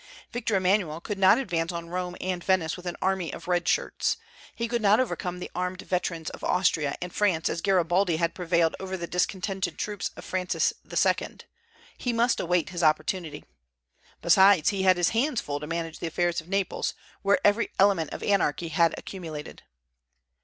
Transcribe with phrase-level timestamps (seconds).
[0.33, 4.17] Victor Emmanuel could not advance on Rome and Venice with an "army of red shirts;"
[4.55, 8.75] he could not overcome the armed veterans of Austria and France as Garibaldi had prevailed
[8.79, 11.37] over the discontented troops of Francis II.,
[11.99, 13.45] he must await his opportunity.
[14.23, 18.09] Besides, he had his hands full to manage the affairs of Naples, where every element
[18.11, 19.61] of anarchy had accumulated.